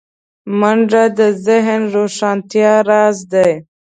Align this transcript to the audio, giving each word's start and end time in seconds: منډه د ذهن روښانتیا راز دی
منډه 0.59 1.03
د 1.19 1.19
ذهن 1.45 1.81
روښانتیا 1.95 2.73
راز 2.89 3.17
دی 3.31 3.51